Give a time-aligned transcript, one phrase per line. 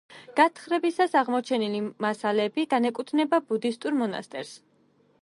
[0.37, 4.61] გათხრებისას აღმოჩენილი მასალები განეკუთვნება ბუდისტურ მონასტერს.